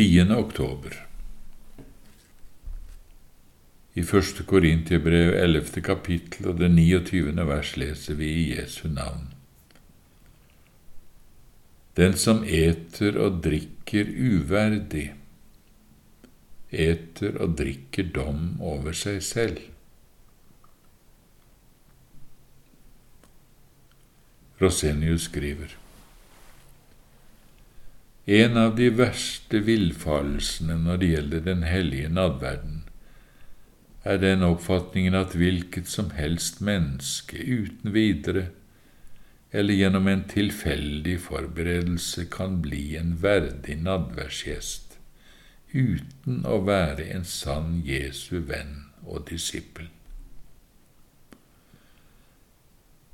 [0.00, 0.30] 10.
[0.32, 0.94] oktober.
[3.92, 5.82] I første Korintiebrev 11.
[5.84, 7.34] kapittel og det 29.
[7.44, 9.26] vers leser vi i Jesu navn.
[12.00, 15.10] Den som eter og drikker uverdig,
[16.72, 19.60] eter og drikker dom over seg selv.
[24.64, 25.76] Rosenius skriver
[28.26, 32.82] En av de verste villfarelsene når det gjelder den hellige nadverden,
[34.04, 38.48] er den oppfatningen at hvilket som helst menneske uten videre
[39.50, 44.96] eller gjennom en tilfeldig forberedelse kan bli en verdig nadværsgjest
[45.72, 49.88] uten å være en sann Jesu venn og disippel.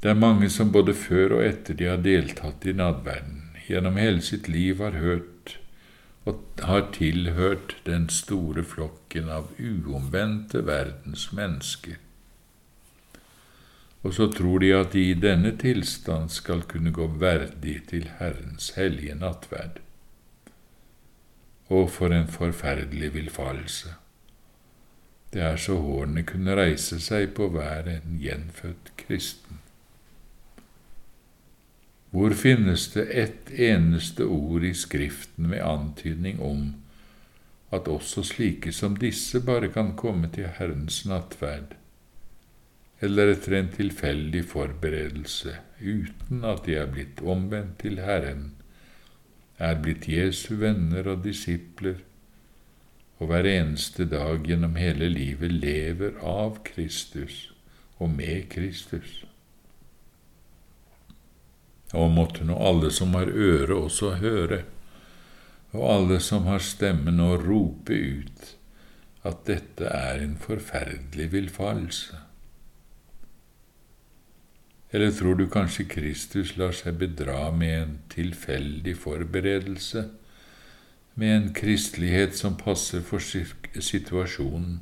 [0.00, 4.22] Det er mange som både før og etter de har deltatt i nadverden, gjennom hele
[4.22, 5.56] sitt liv har hørt
[6.28, 11.96] og har tilhørt den store flokken av uomvendte verdens mennesker.
[14.02, 18.70] Og så tror de at de i denne tilstand skal kunne gå verdig til Herrens
[18.76, 19.80] hellige nattverd.
[21.68, 23.94] Og for en forferdelig villfarelse.
[25.32, 29.60] Det er så hårene kunne reise seg på hver en gjenfødt kristen.
[32.10, 36.72] Hvor finnes det ett eneste ord i Skriften med antydning om
[37.70, 41.76] at også slike som disse bare kan komme til Herrens nattverd,
[43.00, 48.50] eller etter en tilfeldig forberedelse, uten at de er blitt omvendt til Herren,
[49.60, 52.02] er blitt Jesu venner og disipler,
[53.20, 57.50] og hver eneste dag gjennom hele livet lever av Kristus
[58.00, 59.20] og med Kristus.
[61.96, 64.62] Og måtte nå alle som har øre, også høre,
[65.72, 68.56] og alle som har stemme, nå rope ut
[69.26, 72.20] at dette er en forferdelig villfarelse.
[74.90, 80.08] Eller tror du kanskje Kristus lar seg bedra med en tilfeldig forberedelse,
[81.14, 84.80] med en kristelighet som passer for situasjonen,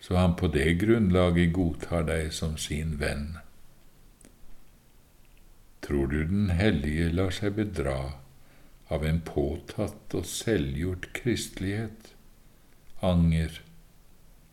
[0.00, 3.36] så han på det grunnlaget godtar deg som sin venn?
[5.90, 7.94] Tror du Den hellige lar seg bedra
[8.94, 12.12] av en påtatt og selvgjort kristelighet,
[13.02, 13.56] anger,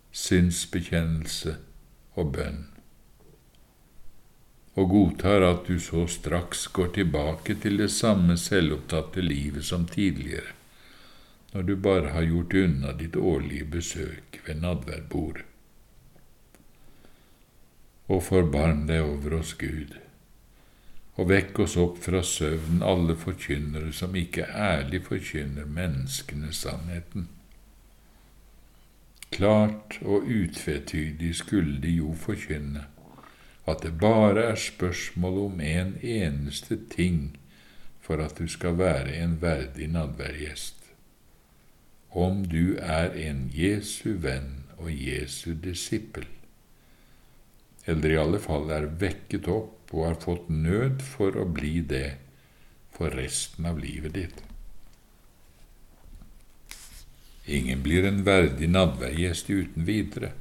[0.10, 1.54] sinnsbekjennelse
[2.18, 2.64] og bønn,
[4.82, 10.58] og godtar at du så straks går tilbake til det samme selvopptatte livet som tidligere,
[11.54, 15.46] når du bare har gjort unna ditt årlige besøk ved nadværbordet.
[18.10, 20.00] Og forbarm deg over oss, Gud
[21.18, 27.28] og vekk oss opp fra søvnen, alle forkynnere som ikke ærlig forkynner menneskene sannheten.
[29.34, 32.86] Klart og utvetydig skulle de jo forkynne
[33.68, 37.38] at det bare er spørsmål om en eneste ting
[38.00, 40.76] for at du skal være en verdig nadværgjest.
[42.12, 46.26] Om du er en Jesu venn og Jesu disippel,
[47.88, 52.18] eller i alle fall er vekket opp og har fått nød for å bli det
[52.98, 54.44] for resten av livet ditt.
[57.48, 60.34] Ingen blir en verdig nadværgjest uten videre,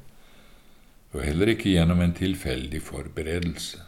[1.15, 3.79] og heller ikke gjennom en tilfeldig forberedelse,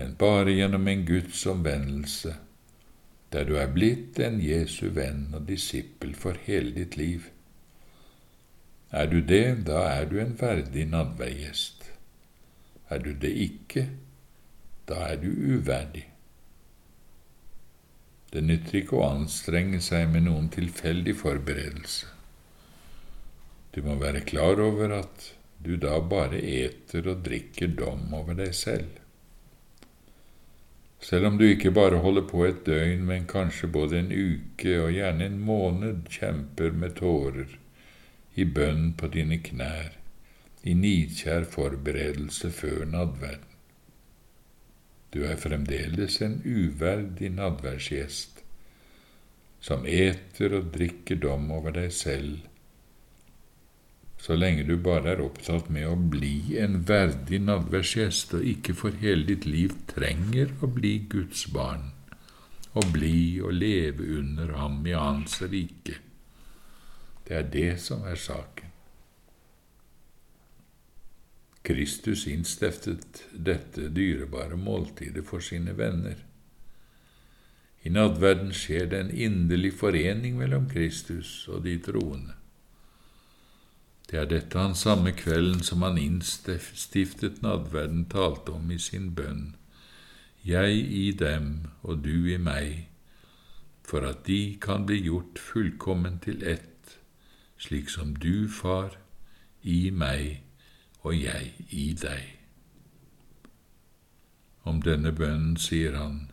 [0.00, 2.34] men bare gjennom en Guds omvendelse,
[3.30, 7.30] der du er blitt en Jesu venn og disippel for hele ditt liv.
[8.90, 11.79] Er du det, da er du en verdig nadværgjest.
[12.90, 13.86] Er du det ikke,
[14.90, 16.06] da er du uverdig.
[18.30, 22.10] Det nytter ikke å anstrenge seg med noen tilfeldig forberedelse.
[23.74, 25.30] Du må være klar over at
[25.62, 28.96] du da bare eter og drikker dom over deg selv.
[31.00, 34.92] Selv om du ikke bare holder på et døgn, men kanskje både en uke og
[34.92, 37.54] gjerne en måned kjemper med tårer,
[38.34, 39.96] i bønn på dine knær,
[40.62, 43.46] i nidkjær forberedelse før nadverden.
[45.10, 48.44] Du er fremdeles en uverdig nadverdsgjest,
[49.60, 52.38] som eter og drikker dom over deg selv,
[54.20, 58.98] så lenge du bare er opptatt med å bli en verdig nadverdsgjest og ikke for
[59.00, 61.86] hele ditt liv trenger å bli Guds barn,
[62.76, 65.96] og bli og leve under ham i hans rike.
[67.24, 68.69] Det er det som er saken.
[71.70, 76.16] Kristus innstiftet dette dyrebare måltidet for sine venner.
[77.86, 82.34] I nadverden skjer det en inderlig forening mellom Kristus og de troende.
[84.10, 89.54] Det er dette han samme kvelden som han innstiftet nadverden, talte om i sin bønn.
[90.42, 92.88] Jeg i dem og du i meg,
[93.86, 96.98] for at de kan bli gjort fullkommen til ett,
[97.62, 98.98] slik som du, Far,
[99.62, 100.40] i meg
[101.02, 102.36] og jeg i deg.
[104.64, 106.30] Om denne bønnen sier han,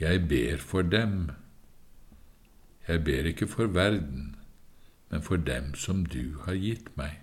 [0.00, 1.30] Jeg ber for dem.
[2.88, 4.36] Jeg ber ikke for verden,
[5.10, 7.20] men for dem som du har gitt meg.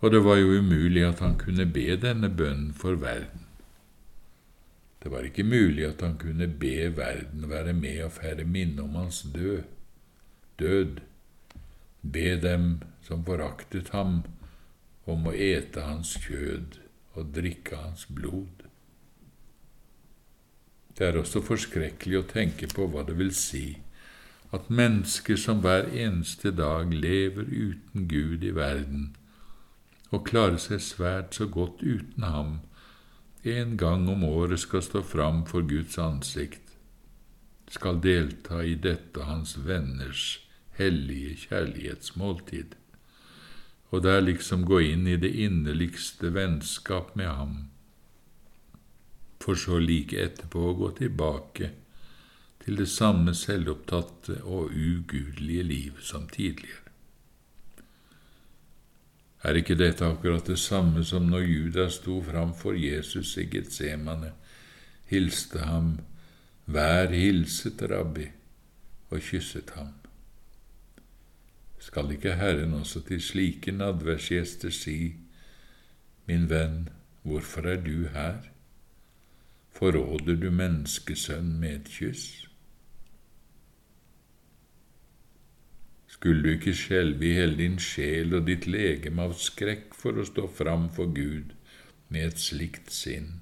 [0.00, 3.44] Og det var jo umulig at han kunne be denne bønnen for verden.
[5.02, 8.94] Det var ikke mulig at han kunne be verden være med og færre minne om
[8.94, 9.62] hans død,
[10.58, 11.00] død,
[12.02, 14.22] be dem som foraktet ham,
[15.04, 16.78] om å ete hans kjød
[17.18, 18.66] og drikke hans blod.
[20.98, 23.80] Det er også forskrekkelig å tenke på hva det vil si
[24.52, 29.14] at mennesker som hver eneste dag lever uten Gud i verden,
[30.12, 32.58] og klarer seg svært så godt uten ham,
[33.48, 36.76] en gang om året skal stå fram for Guds ansikt,
[37.72, 40.41] skal delta i dette hans venners
[40.78, 42.74] hellige kjærlighetsmåltid,
[43.90, 47.56] og der liksom gå inn i det inderligste vennskap med ham,
[49.42, 51.72] for så like etterpå å gå tilbake
[52.62, 56.78] til det samme selvopptatte og ugudelige liv som tidligere.
[59.42, 64.30] Er ikke dette akkurat det samme som når Judas sto fram for Jesus i Getsemane,
[65.10, 65.96] hilste ham,
[66.72, 68.28] Vær hilset, rabbi,
[69.10, 70.01] og kysset ham?
[71.82, 75.14] Skal ikke Herren også til slike nadværsgjester si,
[76.26, 76.88] Min venn,
[77.22, 78.38] hvorfor er du her?
[79.74, 82.46] Forråder du menneskesønn med et kyss?
[86.06, 90.28] Skulle du ikke skjelve i hele din sjel og ditt legeme av skrekk for å
[90.28, 91.56] stå fram for Gud
[92.14, 93.40] med et slikt sinn?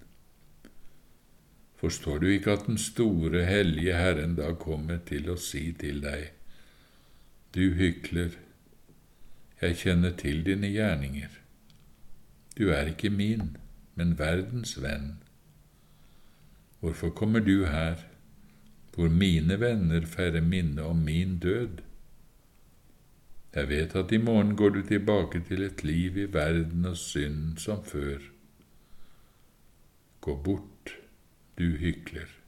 [1.77, 6.31] Forstår du ikke at den store, hellige Herren da kommer til å si til deg,
[7.55, 8.37] Du hykler,
[9.61, 11.32] jeg kjenner til dine gjerninger.
[12.55, 13.56] Du er ikke min,
[13.99, 15.17] men verdens venn.
[16.79, 18.06] Hvorfor kommer du her,
[18.94, 21.82] hvor mine venner feirer minne om min død?
[23.55, 27.58] Jeg vet at i morgen går du tilbake til et liv i verden og synd
[27.58, 28.19] som før.
[30.20, 30.94] Gå bort,
[31.58, 32.40] du hykler.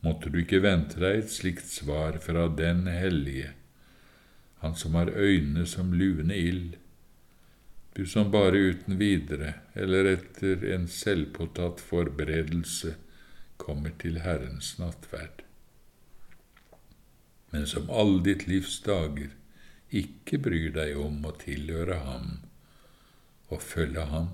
[0.00, 3.54] Måtte du ikke vente deg et slikt svar fra Den hellige,
[4.58, 6.76] Han som har øyne som luvende ild,
[7.94, 12.96] du som bare uten videre, eller etter en selvpåtatt forberedelse,
[13.56, 15.44] kommer til Herrens nattverd
[17.50, 19.32] men som alle ditt livs dager
[19.88, 22.26] ikke bryr deg om å tilhøre ham
[23.48, 24.28] og følge ham.